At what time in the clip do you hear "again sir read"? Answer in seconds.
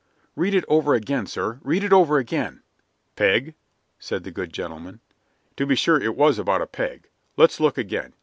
0.95-1.83